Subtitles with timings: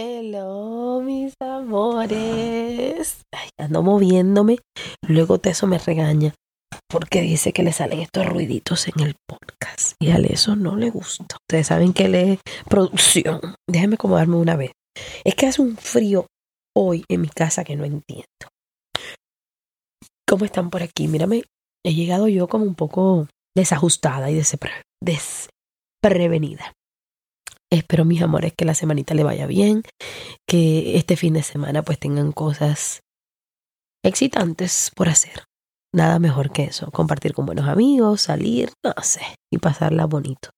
[0.00, 3.22] Hello, mis amores.
[3.32, 4.58] Ay, ando moviéndome.
[5.08, 6.36] Luego Teso me regaña
[6.88, 9.96] porque dice que le salen estos ruiditos en el podcast.
[9.98, 11.38] Y a eso no le gusta.
[11.50, 12.38] Ustedes saben que le es
[12.70, 13.40] producción.
[13.68, 14.70] Déjenme acomodarme una vez.
[15.24, 16.28] Es que hace un frío
[16.76, 18.24] hoy en mi casa que no entiendo.
[20.28, 21.08] ¿Cómo están por aquí?
[21.08, 21.42] Mírame,
[21.84, 23.26] he llegado yo como un poco
[23.56, 24.40] desajustada y
[25.00, 26.72] desprevenida.
[27.70, 29.82] Espero, mis amores, que la semanita le vaya bien,
[30.46, 33.02] que este fin de semana pues tengan cosas
[34.02, 35.44] excitantes por hacer.
[35.92, 40.50] Nada mejor que eso, compartir con buenos amigos, salir, no sé, y pasarla bonito.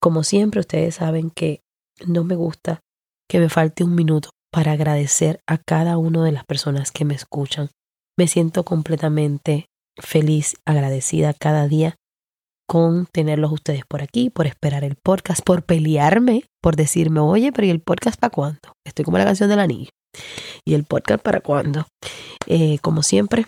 [0.00, 1.60] Como siempre, ustedes saben que
[2.06, 2.80] no me gusta
[3.28, 7.14] que me falte un minuto para agradecer a cada una de las personas que me
[7.14, 7.70] escuchan.
[8.18, 11.94] Me siento completamente feliz, agradecida cada día
[12.72, 17.66] con tenerlos ustedes por aquí, por esperar el podcast, por pelearme, por decirme, oye, pero
[17.66, 18.72] ¿y el podcast para cuándo?
[18.86, 19.90] Estoy como la canción del anillo.
[20.64, 21.86] ¿Y el podcast para cuándo?
[22.46, 23.44] Eh, como siempre,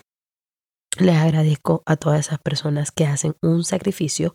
[0.98, 4.34] les agradezco a todas esas personas que hacen un sacrificio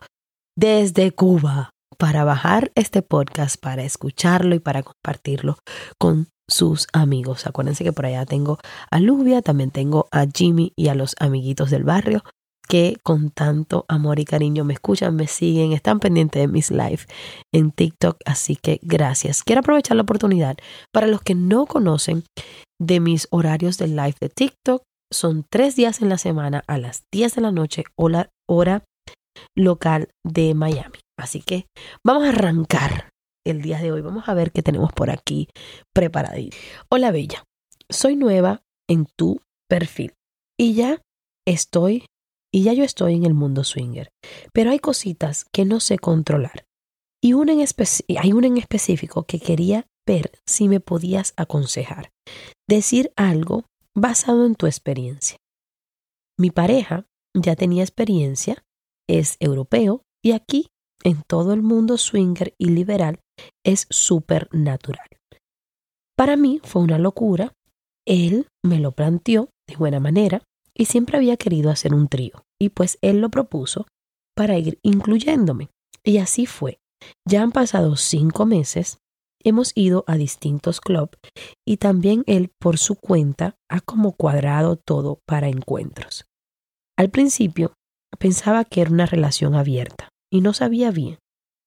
[0.58, 5.60] desde Cuba para bajar este podcast, para escucharlo y para compartirlo
[6.00, 7.46] con sus amigos.
[7.46, 8.58] Acuérdense que por allá tengo
[8.90, 12.24] a Lubia, también tengo a Jimmy y a los amiguitos del barrio
[12.70, 17.00] que con tanto amor y cariño me escuchan, me siguen, están pendientes de mis live
[17.52, 19.44] en TikTok, así que gracias.
[19.44, 20.56] Quiero aprovechar la oportunidad
[20.94, 22.24] para los que no conocen
[22.80, 24.84] de mis horarios de live de TikTok.
[25.12, 28.84] Son tres días en la semana a las 10 de la noche o la hora
[29.58, 31.00] local de Miami.
[31.18, 31.66] Así que
[32.06, 33.10] vamos a arrancar
[33.48, 34.02] el día de hoy.
[34.02, 35.48] Vamos a ver qué tenemos por aquí
[35.92, 36.38] preparado.
[36.92, 37.44] Hola Bella,
[37.90, 40.14] soy nueva en tu perfil
[40.56, 41.02] y ya
[41.48, 42.06] estoy
[42.52, 44.12] y ya yo estoy en el mundo swinger.
[44.54, 46.66] Pero hay cositas que no sé controlar.
[47.22, 52.12] Y hay una en específico que quería ver si me podías aconsejar.
[52.68, 53.66] Decir algo
[53.96, 55.38] basado en tu experiencia.
[56.38, 57.06] Mi pareja
[57.36, 58.64] ya tenía experiencia,
[59.08, 60.68] es europeo y aquí,
[61.04, 63.20] en todo el mundo swinger y liberal,
[63.66, 65.08] es súper natural.
[66.16, 67.54] Para mí fue una locura.
[68.06, 70.44] Él me lo planteó de buena manera
[70.80, 73.86] y siempre había querido hacer un trío, y pues él lo propuso
[74.34, 75.70] para ir incluyéndome.
[76.06, 76.80] Y así fue.
[77.28, 79.00] Ya han pasado cinco meses,
[79.44, 81.18] hemos ido a distintos clubs
[81.68, 86.26] y también él por su cuenta ha como cuadrado todo para encuentros.
[86.98, 87.74] Al principio
[88.18, 91.20] pensaba que era una relación abierta y no sabía bien,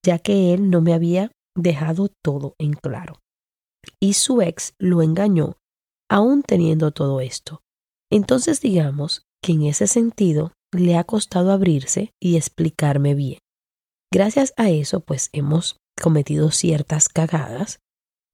[0.04, 3.20] ya que él no me había dejado todo en claro.
[4.00, 5.58] Y su ex lo engañó
[6.10, 7.61] aún teniendo todo esto,
[8.12, 13.38] entonces digamos que en ese sentido le ha costado abrirse y explicarme bien.
[14.12, 17.80] Gracias a eso, pues hemos cometido ciertas cagadas,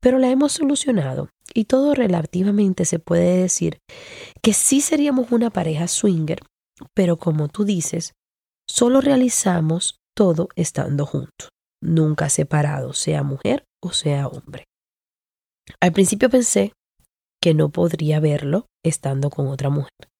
[0.00, 3.78] pero la hemos solucionado y todo relativamente se puede decir
[4.42, 6.40] que sí seríamos una pareja swinger,
[6.94, 8.12] pero como tú dices,
[8.68, 11.50] solo realizamos todo estando juntos,
[11.80, 14.64] nunca separados, sea mujer o sea hombre.
[15.80, 16.72] Al principio pensé
[17.48, 20.10] que no podría verlo estando con otra mujer.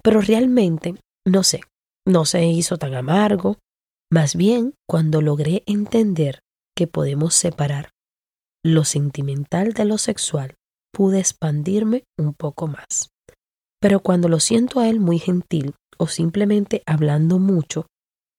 [0.00, 0.94] Pero realmente,
[1.26, 1.62] no sé,
[2.06, 3.56] no se hizo tan amargo.
[4.12, 6.38] Más bien, cuando logré entender
[6.76, 7.90] que podemos separar
[8.64, 10.54] lo sentimental de lo sexual,
[10.94, 13.10] pude expandirme un poco más.
[13.80, 17.86] Pero cuando lo siento a él muy gentil o simplemente hablando mucho,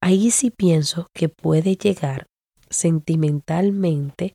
[0.01, 2.25] ahí sí pienso que puede llegar
[2.69, 4.31] sentimentalmente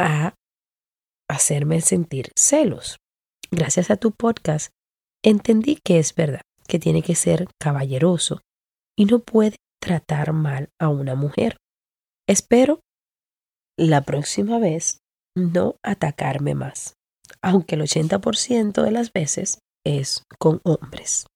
[0.00, 0.34] a
[1.28, 2.96] hacerme sentir celos
[3.50, 4.72] gracias a tu podcast,
[5.24, 8.40] entendí que es verdad, que tiene que ser caballeroso
[8.96, 11.56] y no puede tratar mal a una mujer.
[12.28, 12.80] Espero
[13.78, 14.98] la próxima vez
[15.36, 16.94] no atacarme más,
[17.42, 21.26] aunque el 80% de las veces es con hombres.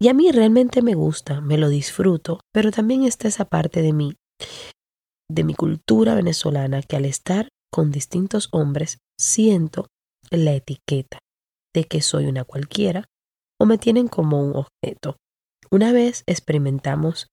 [0.00, 3.92] Y a mí realmente me gusta, me lo disfruto, pero también está esa parte de
[3.92, 4.14] mí,
[5.28, 9.88] de mi cultura venezolana, que al estar con distintos hombres siento
[10.30, 11.18] la etiqueta
[11.76, 13.04] de que soy una cualquiera
[13.60, 15.18] o me tienen como un objeto.
[15.70, 17.26] Una vez experimentamos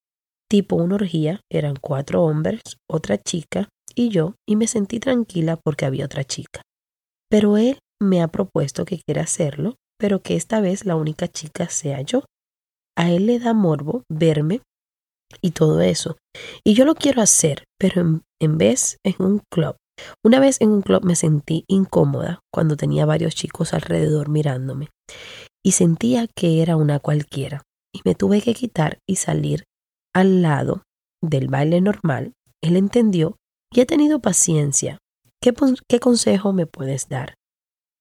[0.49, 5.85] tipo una orgía, eran cuatro hombres, otra chica y yo y me sentí tranquila porque
[5.85, 6.61] había otra chica.
[7.29, 11.69] Pero él me ha propuesto que quiera hacerlo, pero que esta vez la única chica
[11.69, 12.25] sea yo.
[12.97, 14.61] A él le da morbo verme
[15.41, 16.17] y todo eso.
[16.65, 19.77] Y yo lo quiero hacer, pero en, en vez en un club.
[20.23, 24.89] Una vez en un club me sentí incómoda cuando tenía varios chicos alrededor mirándome
[25.63, 27.63] y sentía que era una cualquiera
[27.93, 29.65] y me tuve que quitar y salir
[30.13, 30.83] al lado
[31.21, 32.33] del baile normal.
[32.61, 33.37] Él entendió
[33.71, 34.97] y ha tenido paciencia.
[35.41, 35.53] ¿Qué,
[35.87, 37.35] ¿Qué consejo me puedes dar?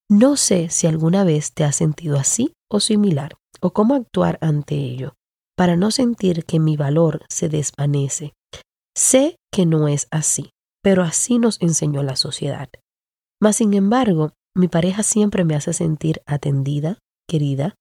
[0.09, 4.75] No sé si alguna vez te has sentido así o similar, o cómo actuar ante
[4.75, 5.15] ello,
[5.56, 8.35] para no sentir que mi valor se desvanece.
[8.94, 10.50] Sé que no es así,
[10.82, 12.69] pero así nos enseñó la sociedad.
[13.40, 16.99] Mas, sin embargo, mi pareja siempre me hace sentir atendida,
[17.29, 17.75] querida,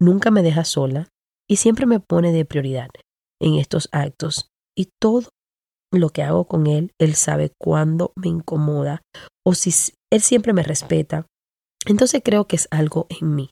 [0.00, 1.08] nunca me deja sola
[1.48, 2.88] y siempre me pone de prioridad
[3.40, 4.48] en estos actos.
[4.76, 5.30] Y todo
[5.92, 9.02] lo que hago con él, él sabe cuándo me incomoda
[9.44, 9.70] o si
[10.10, 11.26] él siempre me respeta.
[11.86, 13.50] Entonces creo que es algo en mí.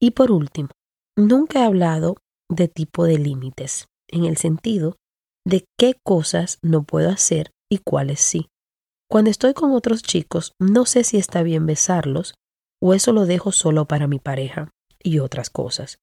[0.00, 0.70] Y por último,
[1.16, 2.16] nunca he hablado
[2.48, 4.96] de tipo de límites, en el sentido
[5.44, 8.48] de qué cosas no puedo hacer y cuáles sí.
[9.08, 12.34] Cuando estoy con otros chicos, no sé si está bien besarlos
[12.82, 14.70] o eso lo dejo solo para mi pareja
[15.02, 15.98] y otras cosas.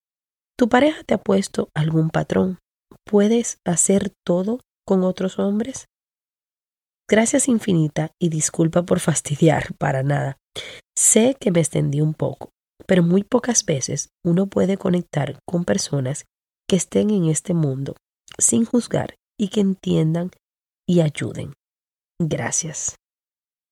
[0.57, 2.60] ¿Tu pareja te ha puesto algún patrón?
[3.06, 5.88] ¿Puedes hacer todo con otros hombres?
[7.10, 10.38] Gracias infinita y disculpa por fastidiar para nada.
[10.95, 12.51] Sé que me extendí un poco,
[12.88, 16.25] pero muy pocas veces uno puede conectar con personas
[16.68, 17.95] que estén en este mundo
[18.38, 20.31] sin juzgar y que entiendan
[20.88, 21.54] y ayuden.
[22.20, 22.96] Gracias.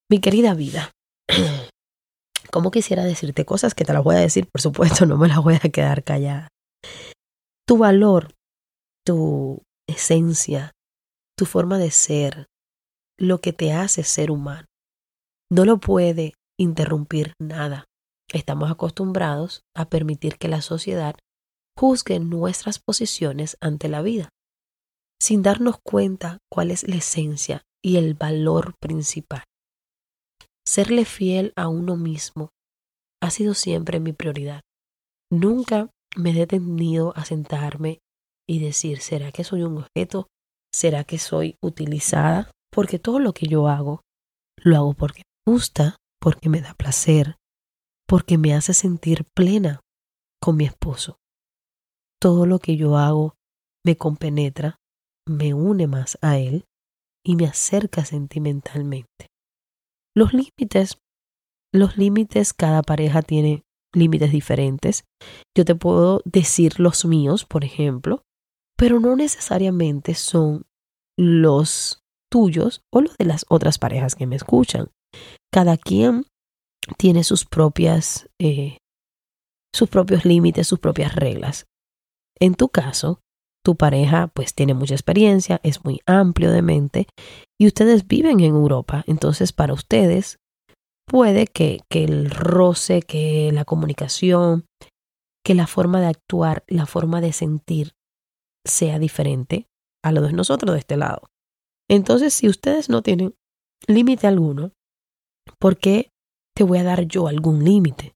[0.10, 0.92] Mi querida vida,
[2.52, 5.42] como quisiera decirte cosas que te las voy a decir, por supuesto, no me las
[5.42, 6.50] voy a quedar callada.
[7.66, 8.34] Tu valor,
[9.06, 10.72] tu esencia,
[11.38, 12.48] tu forma de ser,
[13.18, 14.66] lo que te hace ser humano,
[15.50, 17.86] no lo puede interrumpir nada.
[18.34, 21.16] Estamos acostumbrados a permitir que la sociedad
[21.78, 24.30] juzgue nuestras posiciones ante la vida
[25.21, 29.44] sin darnos cuenta cuál es la esencia y el valor principal.
[30.65, 32.50] Serle fiel a uno mismo
[33.21, 34.62] ha sido siempre mi prioridad.
[35.31, 38.00] Nunca me he detenido a sentarme
[38.50, 40.27] y decir, ¿será que soy un objeto?
[40.73, 42.50] ¿Será que soy utilizada?
[42.71, 44.01] Porque todo lo que yo hago,
[44.57, 47.38] lo hago porque me gusta, porque me da placer,
[48.07, 49.81] porque me hace sentir plena
[50.41, 51.17] con mi esposo.
[52.19, 53.35] Todo lo que yo hago
[53.85, 54.77] me compenetra,
[55.27, 56.65] me une más a Él
[57.25, 59.27] y me acerca sentimentalmente.
[60.15, 60.97] Los límites,
[61.73, 63.63] los límites, cada pareja tiene
[63.94, 65.06] límites diferentes.
[65.56, 68.23] Yo te puedo decir los míos, por ejemplo,
[68.77, 70.65] pero no necesariamente son
[71.18, 72.01] los
[72.31, 74.89] tuyos o los de las otras parejas que me escuchan.
[75.53, 76.25] Cada quien
[76.97, 78.77] tiene sus propias, eh,
[79.74, 81.65] sus propios límites, sus propias reglas.
[82.39, 83.19] En tu caso,
[83.63, 87.08] tu pareja pues tiene mucha experiencia, es muy amplio de mente
[87.60, 89.04] y ustedes viven en Europa.
[89.08, 90.40] Entonces para ustedes
[91.08, 94.65] puede que, que el roce, que la comunicación,
[95.44, 97.94] que la forma de actuar, la forma de sentir
[98.65, 99.68] sea diferente
[100.03, 101.30] a lo de nosotros de este lado.
[101.89, 103.36] Entonces si ustedes no tienen
[103.88, 104.72] límite alguno,
[105.60, 106.10] ¿por qué
[106.56, 108.13] te voy a dar yo algún límite?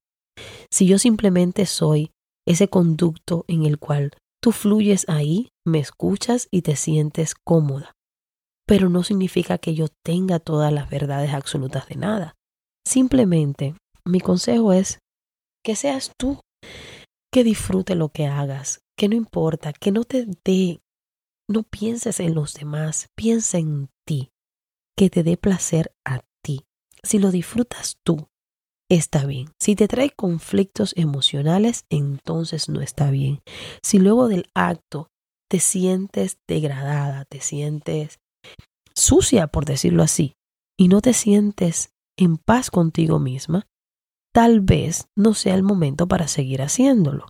[0.72, 2.12] Si yo simplemente soy
[2.48, 4.12] ese conducto en el cual
[4.46, 7.96] Tú fluyes ahí, me escuchas y te sientes cómoda.
[8.68, 12.36] Pero no significa que yo tenga todas las verdades absolutas de nada.
[12.88, 13.74] Simplemente,
[14.06, 15.00] mi consejo es
[15.64, 16.42] que seas tú,
[17.34, 20.80] que disfrute lo que hagas, que no importa, que no te dé,
[21.50, 24.30] no pienses en los demás, piensa en ti,
[24.96, 26.68] que te dé placer a ti.
[27.02, 28.28] Si lo disfrutas tú,
[28.90, 29.50] está bien.
[29.60, 33.42] Si te trae conflictos emocionales, entonces no está bien.
[33.84, 35.10] Si luego del acto
[35.50, 38.20] te sientes degradada, te sientes
[38.96, 40.34] sucia, por decirlo así,
[40.78, 43.68] y no te sientes en paz contigo misma,
[44.34, 47.28] tal vez no sea el momento para seguir haciéndolo.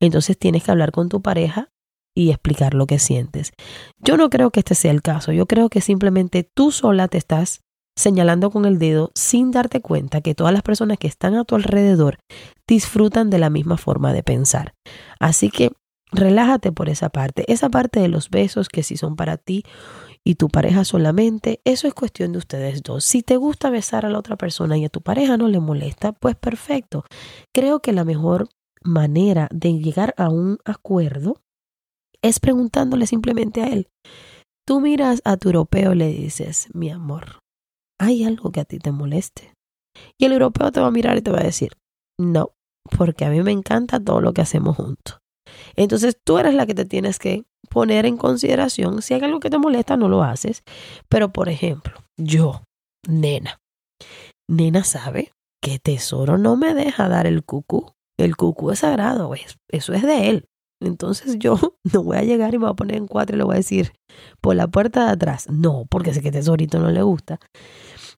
[0.00, 1.68] Entonces tienes que hablar con tu pareja
[2.16, 3.52] y explicar lo que sientes.
[3.98, 7.18] Yo no creo que este sea el caso, yo creo que simplemente tú sola te
[7.18, 7.63] estás
[7.96, 11.54] señalando con el dedo sin darte cuenta que todas las personas que están a tu
[11.54, 12.18] alrededor
[12.66, 14.74] disfrutan de la misma forma de pensar.
[15.20, 15.72] Así que
[16.12, 17.44] relájate por esa parte.
[17.52, 19.64] Esa parte de los besos que si son para ti
[20.24, 23.04] y tu pareja solamente, eso es cuestión de ustedes dos.
[23.04, 26.12] Si te gusta besar a la otra persona y a tu pareja no le molesta,
[26.12, 27.04] pues perfecto.
[27.52, 28.48] Creo que la mejor
[28.82, 31.40] manera de llegar a un acuerdo
[32.22, 33.88] es preguntándole simplemente a él.
[34.66, 37.43] Tú miras a tu europeo y le dices, mi amor,
[38.04, 39.54] hay algo que a ti te moleste.
[40.18, 41.72] Y el europeo te va a mirar y te va a decir,
[42.18, 42.52] no,
[42.96, 45.20] porque a mí me encanta todo lo que hacemos juntos.
[45.76, 49.02] Entonces tú eres la que te tienes que poner en consideración.
[49.02, 50.62] Si hay algo que te molesta, no lo haces.
[51.08, 52.62] Pero, por ejemplo, yo,
[53.06, 53.60] nena,
[54.48, 55.32] nena sabe
[55.62, 57.92] que tesoro no me deja dar el cucú.
[58.18, 59.32] El cucú es sagrado,
[59.68, 60.48] eso es de él.
[60.80, 61.56] Entonces yo
[61.92, 63.58] no voy a llegar y me voy a poner en cuatro y le voy a
[63.58, 63.92] decir
[64.40, 65.48] por la puerta de atrás.
[65.50, 67.40] No, porque sé que tesorito no le gusta.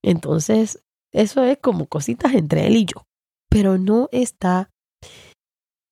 [0.06, 3.06] Entonces, eso es como cositas entre él y yo.
[3.50, 4.70] Pero no está,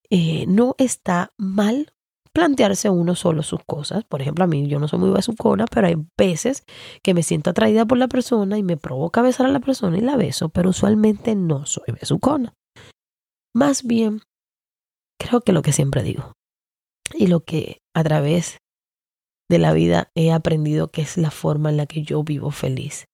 [0.09, 1.93] eh, no está mal
[2.33, 4.05] plantearse uno solo sus cosas.
[4.05, 6.65] Por ejemplo, a mí yo no soy muy besucona, pero hay veces
[7.03, 10.01] que me siento atraída por la persona y me provoca besar a la persona y
[10.01, 12.55] la beso, pero usualmente no soy besucona.
[13.53, 14.21] Más bien,
[15.19, 16.35] creo que lo que siempre digo
[17.13, 18.59] y lo que a través
[19.51, 23.07] de la vida he aprendido que es la forma en la que yo vivo feliz.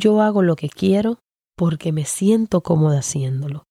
[0.00, 1.18] Yo hago lo que quiero
[1.56, 3.66] porque me siento cómoda haciéndolo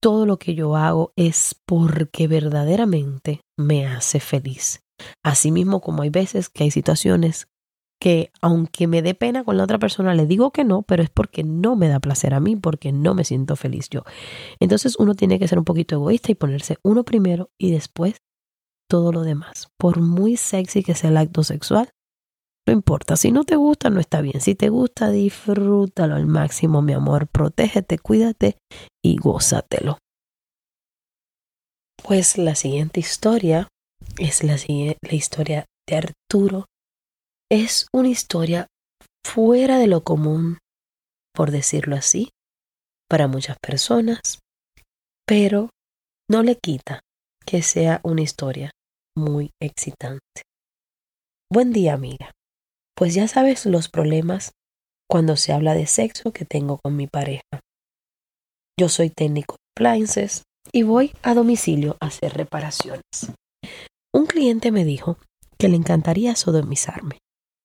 [0.00, 4.80] todo lo que yo hago es porque verdaderamente me hace feliz.
[5.24, 7.48] Asimismo, como hay veces que hay situaciones
[8.00, 11.10] que aunque me dé pena con la otra persona, le digo que no, pero es
[11.10, 14.04] porque no me da placer a mí, porque no me siento feliz yo.
[14.60, 18.22] Entonces uno tiene que ser un poquito egoísta y ponerse uno primero y después
[18.88, 19.68] todo lo demás.
[19.76, 21.90] Por muy sexy que sea el acto sexual,
[22.70, 24.40] importa, si no te gusta, no está bien.
[24.40, 27.28] Si te gusta, disfrútalo al máximo, mi amor.
[27.28, 28.56] Protégete, cuídate
[29.04, 29.98] y gózatelo.
[32.02, 33.68] Pues la siguiente historia
[34.18, 36.66] es la, la historia de Arturo.
[37.50, 38.66] Es una historia
[39.24, 40.58] fuera de lo común,
[41.34, 42.30] por decirlo así,
[43.08, 44.40] para muchas personas,
[45.26, 45.70] pero
[46.30, 47.00] no le quita
[47.44, 48.70] que sea una historia
[49.16, 50.42] muy excitante.
[51.50, 52.30] Buen día, amiga.
[52.98, 54.50] Pues ya sabes los problemas
[55.08, 57.60] cuando se habla de sexo que tengo con mi pareja.
[58.76, 63.32] Yo soy técnico de appliances y voy a domicilio a hacer reparaciones.
[64.12, 65.16] Un cliente me dijo
[65.60, 67.18] que le encantaría sodomizarme.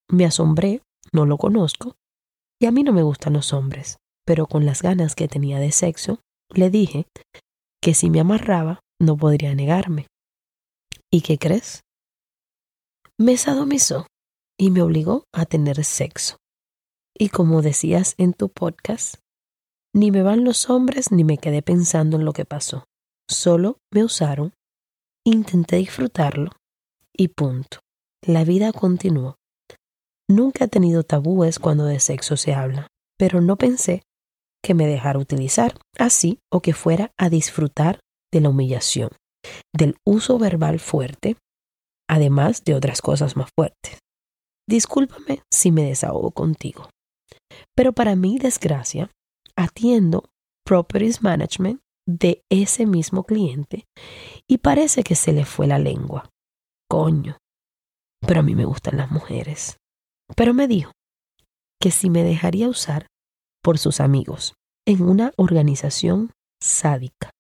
[0.08, 1.96] Me asombré, no lo conozco,
[2.62, 3.98] y a mí no me gustan los hombres,
[4.28, 6.20] pero con las ganas que tenía de sexo,
[6.52, 7.08] le dije
[7.82, 10.06] que si me amarraba no podría negarme.
[11.12, 11.82] ¿Y qué crees?
[13.18, 14.06] Me sodomizó
[14.58, 16.38] y me obligó a tener sexo.
[17.18, 19.16] Y como decías en tu podcast,
[19.94, 22.86] ni me van los hombres ni me quedé pensando en lo que pasó.
[23.30, 24.54] Solo me usaron,
[25.26, 26.52] intenté disfrutarlo
[27.16, 27.80] y punto.
[28.26, 29.36] La vida continuó.
[30.30, 34.04] Nunca he tenido tabúes cuando de sexo se habla, pero no pensé
[34.64, 38.00] que me dejara utilizar así o que fuera a disfrutar
[38.32, 39.10] de la humillación,
[39.74, 41.38] del uso verbal fuerte,
[42.10, 44.03] además de otras cosas más fuertes.
[44.68, 46.90] Discúlpame si me desahogo contigo.
[47.76, 49.12] Pero para mi desgracia,
[49.56, 50.30] atiendo
[50.66, 53.86] Properties Management de ese mismo cliente
[54.48, 56.30] y parece que se le fue la lengua.
[56.90, 57.38] Coño.
[58.26, 59.78] Pero a mí me gustan las mujeres.
[60.36, 60.92] Pero me dijo
[61.80, 63.08] que si me dejaría usar
[63.62, 64.54] por sus amigos
[64.86, 67.32] en una organización sádica.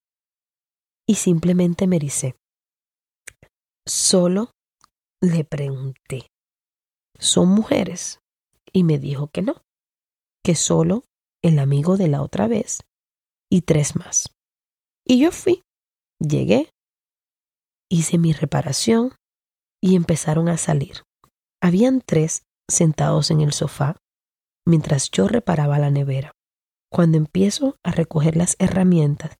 [1.07, 2.35] Y simplemente me dice,
[3.85, 4.51] solo
[5.21, 6.27] le pregunté,
[7.19, 8.19] son mujeres.
[8.71, 9.61] Y me dijo que no,
[10.43, 11.03] que solo
[11.43, 12.79] el amigo de la otra vez
[13.49, 14.29] y tres más.
[15.05, 15.61] Y yo fui,
[16.19, 16.69] llegué,
[17.89, 19.13] hice mi reparación
[19.81, 21.03] y empezaron a salir.
[21.61, 23.97] Habían tres sentados en el sofá
[24.65, 26.31] mientras yo reparaba la nevera.
[26.91, 29.37] Cuando empiezo a recoger las herramientas,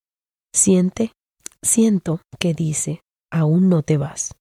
[0.54, 1.14] siente,
[1.62, 3.02] siento que dice,
[3.32, 4.36] aún no te vas.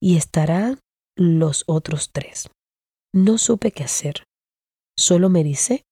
[0.00, 0.78] Y estará
[1.18, 2.48] los otros tres.
[3.12, 4.24] No supe qué hacer.
[4.96, 5.82] Solo me dice,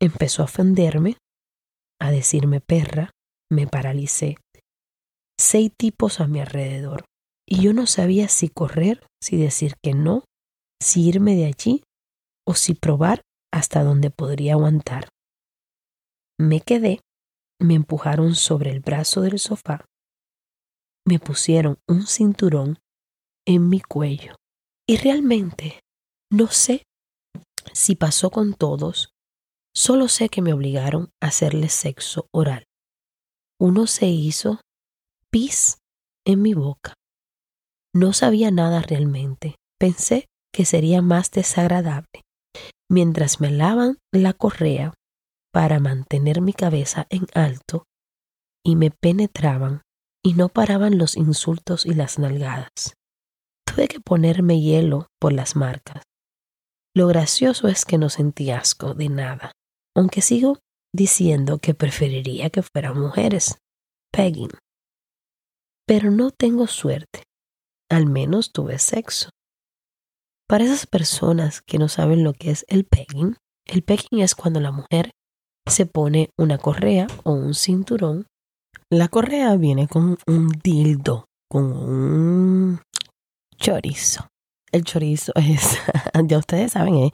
[0.00, 1.16] empezó a ofenderme,
[2.00, 3.10] a decirme perra,
[3.50, 4.36] me paralicé.
[5.38, 7.04] Seis tipos a mi alrededor.
[7.46, 10.24] Y yo no sabía si correr, si decir que no,
[10.80, 11.82] si irme de allí
[12.46, 15.08] o si probar hasta donde podría aguantar.
[16.38, 17.00] Me quedé,
[17.60, 19.86] me empujaron sobre el brazo del sofá,
[21.04, 22.78] me pusieron un cinturón
[23.46, 24.36] en mi cuello
[24.88, 25.80] y realmente
[26.32, 26.84] no sé
[27.72, 29.10] si pasó con todos,
[29.74, 32.64] solo sé que me obligaron a hacerle sexo oral.
[33.60, 34.60] Uno se hizo
[35.30, 35.78] pis
[36.26, 36.94] en mi boca.
[37.94, 39.56] No sabía nada realmente.
[39.78, 42.22] Pensé que sería más desagradable.
[42.90, 44.94] Mientras me lavan la correa
[45.52, 47.84] para mantener mi cabeza en alto
[48.64, 49.82] y me penetraban
[50.24, 52.94] y no paraban los insultos y las nalgadas.
[53.78, 56.02] Tuve que ponerme hielo por las marcas.
[56.96, 59.52] Lo gracioso es que no sentí asco de nada.
[59.96, 60.58] aunque sigo
[60.92, 63.58] diciendo que preferiría que fueran mujeres.
[64.10, 64.50] Pegging.
[65.86, 67.22] Pero no tengo suerte.
[67.88, 69.30] Al menos tuve sexo.
[70.48, 74.58] Para esas personas que no saben lo que es el pegging, el pegging es cuando
[74.58, 75.12] la mujer
[75.68, 78.26] se pone una correa o un cinturón.
[78.90, 82.80] La correa viene con un dildo, con un
[83.58, 84.28] chorizo.
[84.72, 85.78] El chorizo es,
[86.24, 87.10] ya ustedes saben, es,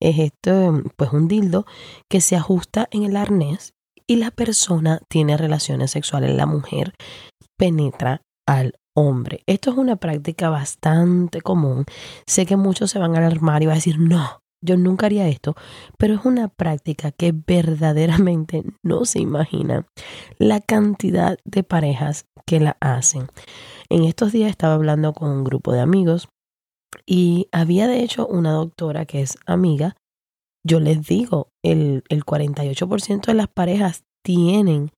[0.00, 1.66] es esto, pues un dildo
[2.08, 3.74] que se ajusta en el arnés
[4.06, 6.34] y la persona tiene relaciones sexuales.
[6.34, 6.94] La mujer
[7.58, 9.42] penetra al hombre.
[9.46, 11.84] Esto es una práctica bastante común.
[12.26, 15.28] Sé que muchos se van al armario y van a decir, no, yo nunca haría
[15.28, 15.54] esto,
[15.98, 19.86] pero es una práctica que verdaderamente no se imagina
[20.38, 23.26] la cantidad de parejas que la hacen.
[23.88, 26.28] En estos días estaba hablando con un grupo de amigos
[27.04, 29.96] y había de hecho una doctora que es amiga.
[30.64, 34.90] Yo les digo, el, el 48% de las parejas tienen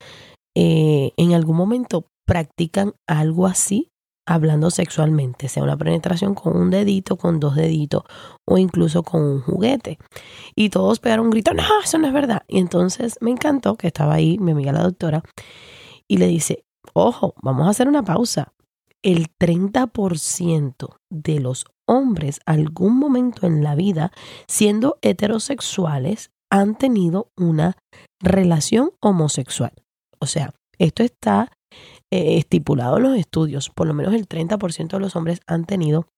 [0.56, 3.90] eh, en algún momento practican algo así
[4.28, 8.04] hablando sexualmente, sea una penetración con un dedito, con dos deditos
[8.44, 9.98] o incluso con un juguete.
[10.54, 12.42] Y todos pegaron un grito, no, eso no es verdad.
[12.48, 15.22] Y entonces me encantó que estaba ahí mi amiga la doctora
[16.06, 18.52] y le dice, ojo, vamos a hacer una pausa.
[19.02, 24.12] El 30% de los hombres algún momento en la vida,
[24.46, 27.76] siendo heterosexuales, han tenido una
[28.20, 29.72] relación homosexual.
[30.18, 31.50] O sea, esto está
[32.10, 36.08] eh, estipulado en los estudios, por lo menos el 30% de los hombres han tenido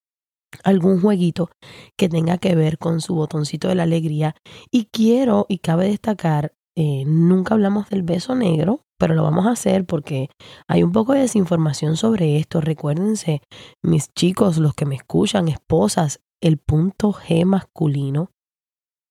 [0.63, 1.49] algún jueguito
[1.97, 4.35] que tenga que ver con su botoncito de la alegría.
[4.69, 9.51] Y quiero, y cabe destacar, eh, nunca hablamos del beso negro, pero lo vamos a
[9.51, 10.29] hacer porque
[10.67, 12.61] hay un poco de desinformación sobre esto.
[12.61, 13.41] Recuérdense,
[13.83, 18.31] mis chicos, los que me escuchan, esposas, el punto G masculino.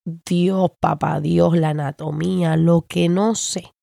[0.05, 3.75] Dios, papá, Dios, la anatomía, lo que no sé.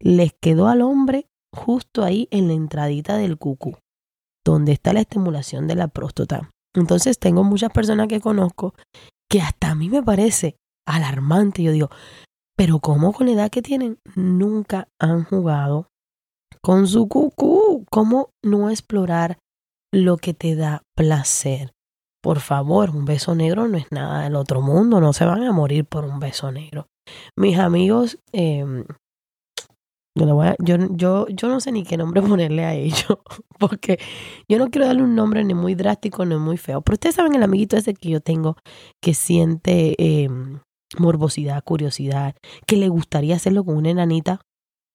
[0.00, 3.76] Les quedó al hombre justo ahí en la entradita del cucú,
[4.44, 6.50] donde está la estimulación de la próstata.
[6.74, 8.74] Entonces tengo muchas personas que conozco
[9.28, 11.62] que hasta a mí me parece alarmante.
[11.62, 11.90] Yo digo,
[12.56, 15.88] pero ¿cómo con la edad que tienen nunca han jugado
[16.62, 17.84] con su cucú?
[17.90, 19.38] ¿Cómo no explorar
[19.92, 21.72] lo que te da placer?
[22.22, 25.52] Por favor, un beso negro no es nada del otro mundo, no se van a
[25.52, 26.86] morir por un beso negro.
[27.34, 28.84] Mis amigos eh,
[30.58, 33.22] yo, no sé ni qué nombre ponerle a ello,
[33.58, 33.98] porque
[34.48, 36.82] yo no quiero darle un nombre ni muy drástico ni muy feo.
[36.82, 38.56] Pero ustedes saben el amiguito ese que yo tengo
[39.00, 40.60] que siente em,
[40.98, 42.34] morbosidad, curiosidad,
[42.66, 44.40] que le gustaría hacerlo con una enanita.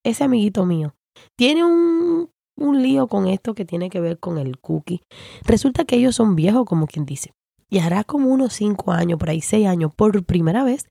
[0.04, 0.96] Ese amiguito mío
[1.36, 5.02] tiene un, un lío con esto que tiene que ver con el cookie.
[5.44, 7.34] Resulta que ellos son viejos, como quien dice.
[7.70, 10.88] Y hará como unos cinco años, por ahí seis años, por primera vez,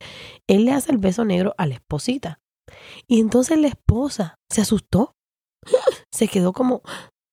[0.47, 2.41] él le hace el beso negro a la esposita.
[3.07, 5.15] Y entonces la esposa se asustó,
[6.13, 6.83] se quedó como,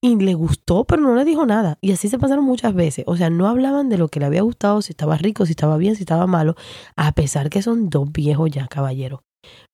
[0.03, 1.77] y le gustó, pero no le dijo nada.
[1.79, 3.05] Y así se pasaron muchas veces.
[3.07, 5.77] O sea, no hablaban de lo que le había gustado, si estaba rico, si estaba
[5.77, 6.55] bien, si estaba malo,
[6.95, 9.21] a pesar que son dos viejos ya caballeros.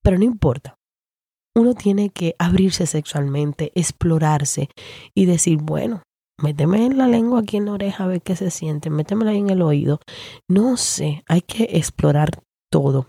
[0.03, 0.75] Pero no importa.
[1.55, 4.69] Uno tiene que abrirse sexualmente, explorarse
[5.15, 6.03] y decir, bueno,
[6.39, 9.39] méteme en la lengua aquí en la oreja a ver qué se siente, métemela ahí
[9.39, 9.99] en el oído.
[10.47, 12.29] No sé, hay que explorar
[12.71, 13.07] todo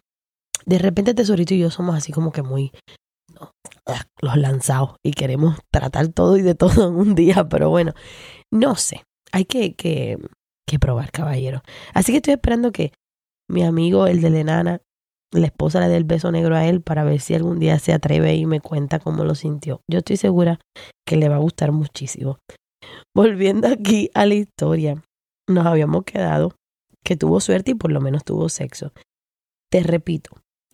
[0.69, 2.73] de repente Tesorito y yo somos así como que muy
[4.21, 7.95] los lanzados y queremos tratar todo y de todo en un día, pero bueno,
[8.53, 10.19] no sé, hay que, que,
[10.67, 11.63] que probar, caballero.
[11.95, 12.93] Así que estoy esperando que
[13.49, 14.83] mi amigo, el de la enana,
[15.33, 17.95] la esposa le dé el beso negro a él para ver si algún día se
[17.95, 19.81] atreve y me cuenta cómo lo sintió.
[19.91, 20.61] Yo estoy segura
[21.07, 22.39] que le va a gustar muchísimo.
[23.15, 25.03] Volviendo aquí a la historia,
[25.49, 26.55] nos habíamos quedado
[27.05, 28.93] que tuvo suerte y por lo menos tuvo sexo.
[29.71, 30.31] Te repito,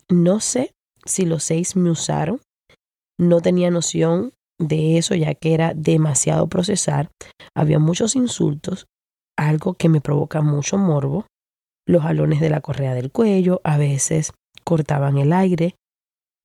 [0.08, 2.40] no sé si los seis me usaron.
[3.18, 7.10] No tenía noción de eso ya que era demasiado procesar.
[7.54, 8.86] Había muchos insultos,
[9.36, 11.26] algo que me provoca mucho morbo.
[11.86, 14.32] Los jalones de la correa del cuello a veces
[14.64, 15.76] cortaban el aire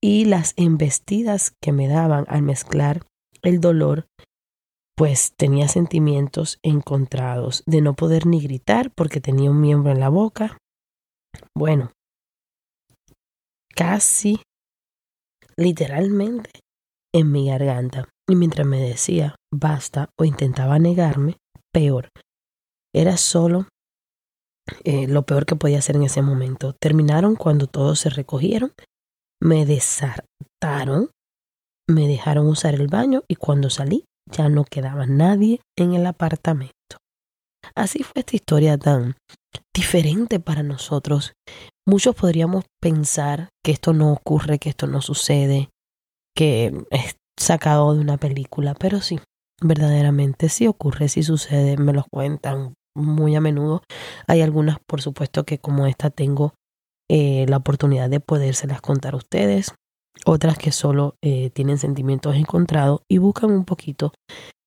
[0.02, 3.02] y las embestidas que me daban al mezclar
[3.42, 4.06] el dolor,
[4.96, 10.10] pues tenía sentimientos encontrados de no poder ni gritar porque tenía un miembro en la
[10.10, 10.58] boca.
[11.54, 11.92] Bueno,
[13.80, 14.42] casi
[15.56, 16.50] literalmente
[17.14, 18.08] en mi garganta.
[18.28, 21.38] Y mientras me decía basta o intentaba negarme,
[21.72, 22.10] peor.
[22.94, 23.68] Era solo
[24.84, 26.74] eh, lo peor que podía hacer en ese momento.
[26.74, 28.72] Terminaron cuando todos se recogieron,
[29.40, 31.10] me desartaron,
[31.88, 36.74] me dejaron usar el baño y cuando salí ya no quedaba nadie en el apartamento.
[37.74, 39.16] así fue esta historia tan
[39.74, 41.32] diferente para nosotros.
[41.86, 45.70] Muchos podríamos pensar que esto no ocurre, que esto no sucede,
[46.36, 49.18] que es sacado de una película, pero sí,
[49.62, 53.82] verdaderamente sí ocurre, sí sucede, me lo cuentan muy a menudo.
[54.26, 56.54] Hay algunas, por supuesto, que como esta tengo
[57.08, 59.74] eh, la oportunidad de podérselas contar a ustedes,
[60.26, 64.12] otras que solo eh, tienen sentimientos encontrados y buscan un poquito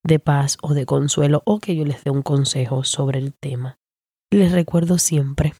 [0.06, 3.78] de paz o de consuelo o que yo les dé un consejo sobre el tema.
[4.32, 5.54] Les recuerdo siempre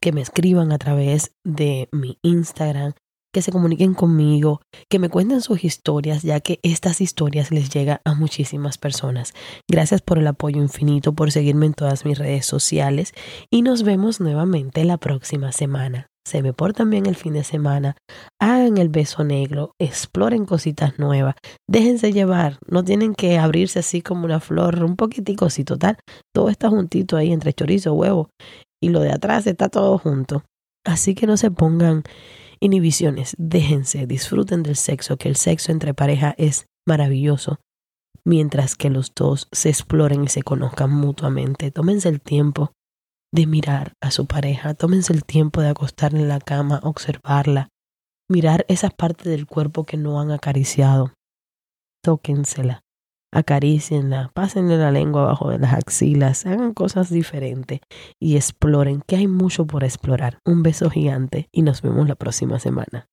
[0.00, 2.94] que me escriban a través de mi Instagram,
[3.36, 8.00] que se comuniquen conmigo, que me cuenten sus historias, ya que estas historias les llegan
[8.04, 9.34] a muchísimas personas.
[9.68, 13.12] Gracias por el apoyo infinito, por seguirme en todas mis redes sociales
[13.50, 16.06] y nos vemos nuevamente la próxima semana.
[16.26, 17.94] Se me portan bien el fin de semana,
[18.40, 21.36] hagan el beso negro, exploren cositas nuevas,
[21.68, 25.98] déjense llevar, no tienen que abrirse así como una flor, un poquitico, si total,
[26.34, 28.30] todo está juntito ahí entre chorizo, huevo
[28.80, 30.44] y lo de atrás está todo junto.
[30.84, 32.04] Así que no se pongan
[32.60, 37.58] inhibiciones, déjense, disfruten del sexo, que el sexo entre pareja es maravilloso,
[38.24, 41.70] mientras que los dos se exploren y se conozcan mutuamente.
[41.70, 42.72] Tómense el tiempo
[43.32, 47.68] de mirar a su pareja, tómense el tiempo de acostarle en la cama, observarla,
[48.28, 51.12] mirar esas partes del cuerpo que no han acariciado.
[52.02, 52.82] Tóquensela,
[53.32, 57.80] acaricienla, pásenle la lengua abajo de las axilas, hagan cosas diferentes
[58.20, 60.38] y exploren, que hay mucho por explorar.
[60.44, 63.08] Un beso gigante y nos vemos la próxima semana.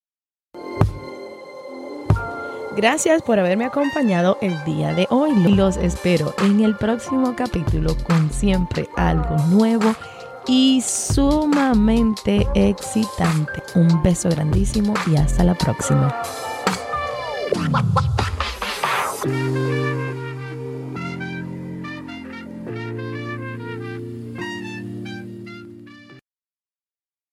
[2.76, 5.32] Gracias por haberme acompañado el día de hoy.
[5.54, 9.94] Los espero en el próximo capítulo con siempre algo nuevo
[10.48, 13.62] y sumamente excitante.
[13.76, 16.14] Un beso grandísimo y hasta la próxima.